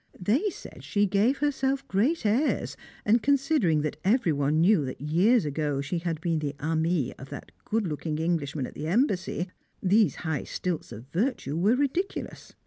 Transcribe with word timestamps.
They 0.19 0.49
said 0.49 0.83
she 0.83 1.05
gave 1.05 1.37
herself 1.37 1.87
great 1.87 2.25
airs, 2.25 2.75
and 3.05 3.21
considering 3.21 3.81
that 3.83 3.97
every 4.03 4.33
one 4.33 4.59
knew 4.59 4.83
that 4.85 4.99
years 4.99 5.45
ago 5.45 5.79
she 5.79 5.99
had 5.99 6.19
been 6.21 6.39
the 6.39 6.55
amie 6.59 7.13
of 7.19 7.29
that 7.29 7.51
good 7.65 7.85
looking 7.85 8.17
Englishman 8.17 8.65
at 8.65 8.73
the 8.73 8.87
Embassy 8.87 9.51
these 9.79 10.15
high 10.25 10.45
stilts 10.45 10.91
of 10.91 11.05
virtue 11.13 11.55
were 11.55 11.75
ridiculous. 11.75 12.55